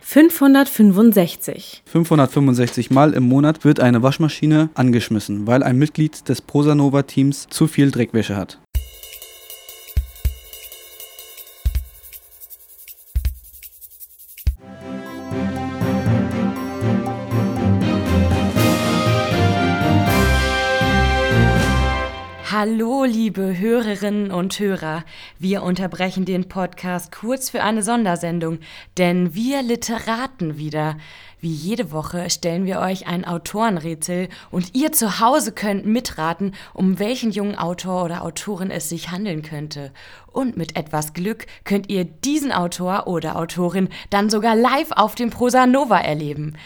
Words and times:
Fünfhundertfünfundsechzig. 0.00 1.82
565 1.86 2.92
Mal 2.92 3.14
im 3.14 3.24
Monat 3.24 3.64
wird 3.64 3.80
eine 3.80 4.04
Waschmaschine 4.04 4.68
angeschmissen, 4.74 5.48
weil 5.48 5.64
ein 5.64 5.76
Mitglied 5.76 6.28
des 6.28 6.40
Prosanova-Teams 6.40 7.48
zu 7.50 7.66
viel 7.66 7.90
Dreckwäsche 7.90 8.36
hat. 8.36 8.60
Hallo, 22.56 23.02
liebe 23.02 23.58
Hörerinnen 23.58 24.30
und 24.30 24.60
Hörer. 24.60 25.02
Wir 25.40 25.64
unterbrechen 25.64 26.24
den 26.24 26.46
Podcast 26.46 27.10
kurz 27.10 27.50
für 27.50 27.64
eine 27.64 27.82
Sondersendung, 27.82 28.60
denn 28.96 29.34
wir 29.34 29.60
Literaten 29.60 30.56
wieder. 30.56 30.96
Wie 31.40 31.50
jede 31.50 31.90
Woche 31.90 32.30
stellen 32.30 32.64
wir 32.64 32.78
euch 32.78 33.08
ein 33.08 33.24
Autorenrätsel 33.24 34.28
und 34.52 34.76
ihr 34.76 34.92
zu 34.92 35.18
Hause 35.18 35.50
könnt 35.50 35.84
mitraten, 35.84 36.54
um 36.74 37.00
welchen 37.00 37.32
jungen 37.32 37.56
Autor 37.56 38.04
oder 38.04 38.22
Autorin 38.22 38.70
es 38.70 38.88
sich 38.88 39.10
handeln 39.10 39.42
könnte. 39.42 39.90
Und 40.30 40.56
mit 40.56 40.76
etwas 40.76 41.12
Glück 41.12 41.46
könnt 41.64 41.90
ihr 41.90 42.04
diesen 42.04 42.52
Autor 42.52 43.08
oder 43.08 43.34
Autorin 43.34 43.88
dann 44.10 44.30
sogar 44.30 44.54
live 44.54 44.92
auf 44.92 45.16
dem 45.16 45.30
Prosa 45.30 45.66
Nova 45.66 45.98
erleben. 45.98 46.56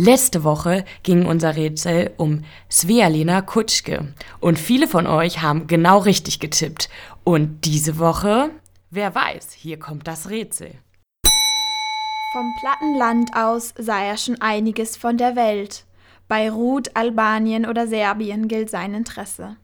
Letzte 0.00 0.44
Woche 0.44 0.84
ging 1.02 1.26
unser 1.26 1.56
Rätsel 1.56 2.12
um 2.18 2.44
Svealena 2.70 3.42
Kutschke 3.42 4.14
und 4.38 4.56
viele 4.56 4.86
von 4.86 5.08
euch 5.08 5.42
haben 5.42 5.66
genau 5.66 5.98
richtig 5.98 6.38
getippt. 6.38 6.88
Und 7.24 7.64
diese 7.64 7.98
Woche, 7.98 8.50
wer 8.90 9.12
weiß, 9.12 9.50
hier 9.54 9.76
kommt 9.80 10.06
das 10.06 10.30
Rätsel. 10.30 10.70
Vom 12.32 12.54
Plattenland 12.60 13.30
aus 13.34 13.74
sah 13.76 14.00
er 14.04 14.16
schon 14.16 14.40
einiges 14.40 14.96
von 14.96 15.18
der 15.18 15.34
Welt. 15.34 15.84
Beirut, 16.28 16.94
Albanien 16.94 17.66
oder 17.66 17.88
Serbien 17.88 18.46
gilt 18.46 18.70
sein 18.70 18.94
Interesse. 18.94 19.56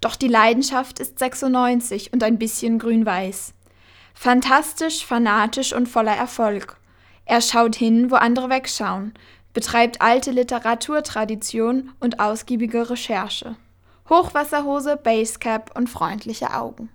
Doch 0.00 0.14
die 0.14 0.28
Leidenschaft 0.28 1.00
ist 1.00 1.18
96 1.18 2.12
und 2.12 2.22
ein 2.22 2.38
bisschen 2.38 2.78
grün-weiß. 2.78 3.52
Fantastisch, 4.14 5.04
fanatisch 5.04 5.72
und 5.72 5.88
voller 5.88 6.14
Erfolg. 6.14 6.76
Er 7.24 7.40
schaut 7.40 7.74
hin, 7.74 8.12
wo 8.12 8.16
andere 8.16 8.48
wegschauen, 8.48 9.14
betreibt 9.52 10.00
alte 10.00 10.30
Literaturtradition 10.30 11.90
und 12.00 12.20
ausgiebige 12.20 12.90
Recherche. 12.90 13.56
Hochwasserhose, 14.08 14.96
Basecap 14.96 15.76
und 15.76 15.88
freundliche 15.88 16.54
Augen. 16.54 16.90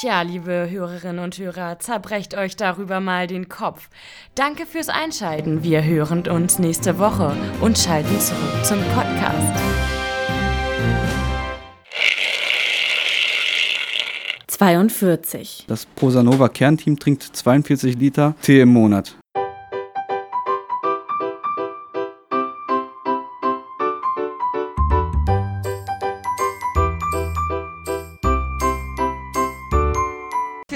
Tja, 0.00 0.22
liebe 0.22 0.68
Hörerinnen 0.68 1.22
und 1.22 1.38
Hörer, 1.38 1.78
zerbrecht 1.78 2.36
euch 2.36 2.56
darüber 2.56 2.98
mal 2.98 3.28
den 3.28 3.48
Kopf. 3.48 3.88
Danke 4.34 4.66
fürs 4.66 4.88
Einschalten. 4.88 5.62
Wir 5.62 5.84
hören 5.84 6.26
uns 6.26 6.58
nächste 6.58 6.98
Woche 6.98 7.32
und 7.60 7.78
schalten 7.78 8.18
zurück 8.18 8.64
zum 8.64 8.82
Podcast. 8.92 9.52
Zweiundvierzig. 14.48 15.64
Das 15.68 15.86
Prosanova 15.86 16.48
Kernteam 16.48 16.98
trinkt 16.98 17.22
42 17.22 17.96
Liter 17.96 18.34
Tee 18.42 18.60
im 18.60 18.70
Monat. 18.70 19.16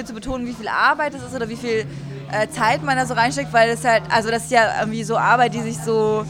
Zu 0.09 0.15
betonen, 0.15 0.47
wie 0.47 0.55
viel 0.55 0.69
Arbeit 0.69 1.15
es 1.15 1.23
ist 1.23 1.35
oder 1.35 1.49
wie 1.49 1.57
viel 1.57 1.87
äh, 2.33 2.49
Zeit 2.49 2.83
man 2.83 2.97
da 2.97 3.07
so 3.07 3.15
reinsteckt, 3.15 3.53
weil 3.53 3.71
es 3.71 3.85
halt, 3.85 4.03
also 4.11 4.31
das 4.31 4.45
ist 4.45 4.51
ja 4.51 4.81
irgendwie 4.81 5.05
so 5.05 5.17
Arbeit, 5.17 5.55
die 5.55 5.61
sich 5.61 5.79
so, 5.79 6.25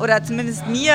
oder 0.00 0.22
zumindest 0.24 0.66
mir 0.66 0.94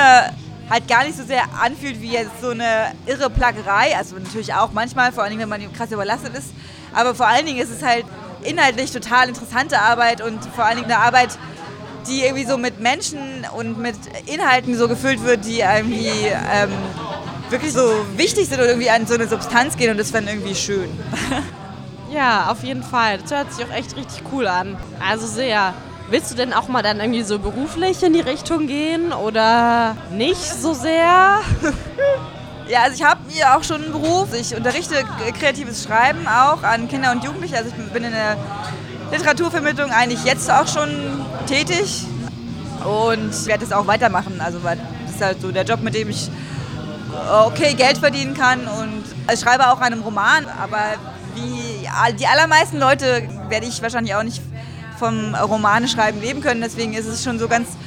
halt 0.69 0.87
gar 0.87 1.03
nicht 1.03 1.17
so 1.17 1.23
sehr 1.23 1.43
anfühlt 1.61 2.01
wie 2.01 2.13
jetzt 2.13 2.41
so 2.41 2.49
eine 2.49 2.93
irre 3.05 3.29
Plagerei. 3.29 3.95
Also 3.97 4.15
natürlich 4.15 4.53
auch 4.53 4.71
manchmal, 4.71 5.11
vor 5.11 5.27
Dingen, 5.27 5.41
wenn 5.41 5.49
man 5.49 5.73
krass 5.73 5.91
überlastet 5.91 6.35
ist. 6.35 6.53
Aber 6.93 7.13
vor 7.13 7.27
allen 7.27 7.45
Dingen 7.45 7.59
ist 7.59 7.71
es 7.71 7.83
halt 7.83 8.05
inhaltlich 8.43 8.91
total 8.91 9.27
interessante 9.27 9.79
Arbeit 9.79 10.21
und 10.21 10.43
vor 10.55 10.65
allen 10.65 10.77
Dingen 10.77 10.91
eine 10.91 10.99
Arbeit, 10.99 11.37
die 12.07 12.21
irgendwie 12.21 12.45
so 12.45 12.57
mit 12.57 12.79
Menschen 12.79 13.19
und 13.55 13.77
mit 13.79 13.95
Inhalten 14.25 14.77
so 14.77 14.87
gefüllt 14.87 15.23
wird, 15.23 15.45
die 15.45 15.59
irgendwie 15.59 16.07
ähm, 16.07 16.71
wirklich 17.49 17.73
so 17.73 18.05
wichtig 18.15 18.47
sind 18.47 18.59
und 18.59 18.67
irgendwie 18.67 18.89
an 18.89 19.05
so 19.05 19.15
eine 19.15 19.27
Substanz 19.27 19.75
gehen 19.75 19.91
und 19.91 19.97
das 19.97 20.11
fand 20.11 20.29
irgendwie 20.29 20.55
schön. 20.55 20.89
Ja, 22.11 22.49
auf 22.49 22.63
jeden 22.63 22.83
Fall. 22.83 23.19
Das 23.19 23.31
hört 23.31 23.53
sich 23.53 23.65
auch 23.65 23.73
echt 23.73 23.95
richtig 23.95 24.23
cool 24.31 24.47
an. 24.47 24.77
Also 25.07 25.27
sehr. 25.27 25.73
Willst 26.09 26.31
du 26.31 26.35
denn 26.35 26.53
auch 26.53 26.67
mal 26.67 26.81
dann 26.81 26.99
irgendwie 26.99 27.21
so 27.21 27.37
beruflich 27.37 28.01
in 28.01 28.13
die 28.13 28.19
Richtung 28.21 28.65
gehen 28.65 29.13
oder 29.13 29.95
nicht 30.11 30.43
so 30.43 30.73
sehr? 30.73 31.39
Ja, 32.67 32.83
also 32.83 32.95
ich 32.97 33.03
habe 33.03 33.19
hier 33.29 33.57
auch 33.57 33.63
schon 33.63 33.81
einen 33.81 33.91
Beruf. 33.91 34.27
Ich 34.39 34.55
unterrichte 34.55 35.03
kreatives 35.39 35.85
Schreiben 35.85 36.27
auch 36.27 36.61
an 36.61 36.87
Kinder 36.87 37.11
und 37.11 37.23
Jugendliche. 37.23 37.57
Also 37.57 37.71
ich 37.71 37.91
bin 37.91 38.03
in 38.03 38.11
der 38.11 38.37
Literaturvermittlung 39.11 39.89
eigentlich 39.89 40.23
jetzt 40.23 40.51
auch 40.51 40.67
schon 40.67 41.25
tätig 41.47 42.03
und 42.85 43.47
werde 43.47 43.65
es 43.65 43.71
auch 43.71 43.87
weitermachen. 43.87 44.39
Also 44.39 44.63
weil 44.63 44.77
das 45.07 45.15
ist 45.15 45.21
halt 45.23 45.41
so 45.41 45.51
der 45.51 45.63
Job, 45.63 45.81
mit 45.81 45.95
dem 45.95 46.11
ich 46.11 46.27
äh, 46.27 47.43
okay 47.43 47.73
Geld 47.73 47.97
verdienen 47.97 48.35
kann 48.35 48.59
und 48.67 49.03
ich 49.33 49.39
schreibe 49.39 49.67
auch 49.71 49.81
an 49.81 49.93
einem 49.93 50.03
Roman, 50.03 50.45
aber 50.61 50.93
wie 51.35 51.87
die 52.19 52.27
allermeisten 52.27 52.79
Leute 52.79 53.27
werde 53.49 53.65
ich 53.65 53.81
wahrscheinlich 53.81 54.15
auch 54.15 54.23
nicht 54.23 54.41
vom 54.97 55.33
Romane 55.35 55.87
schreiben 55.87 56.21
leben 56.21 56.41
können. 56.41 56.61
Deswegen 56.61 56.93
ist 56.93 57.07
es 57.07 57.23
schon 57.23 57.39
so 57.39 57.47
ganz 57.47 57.77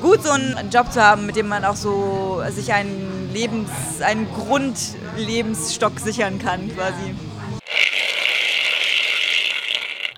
gut, 0.00 0.22
so 0.22 0.30
einen 0.30 0.70
Job 0.70 0.90
zu 0.90 1.02
haben, 1.02 1.26
mit 1.26 1.36
dem 1.36 1.48
man 1.48 1.64
auch 1.64 1.76
so 1.76 2.42
sich 2.50 2.72
einen 2.72 3.30
Lebens, 3.32 3.70
einen 4.00 4.26
Grundlebensstock 4.32 6.00
sichern 6.00 6.38
kann, 6.38 6.74
quasi. 6.74 7.14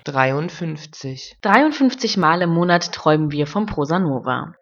53. 0.05 1.37
53 1.41 2.17
Mal 2.17 2.41
im 2.41 2.51
Monat 2.51 2.91
träumen 2.91 3.31
wir 3.31 3.47
vom 3.47 3.65
Prosa 3.65 3.99
Nova. 3.99 4.53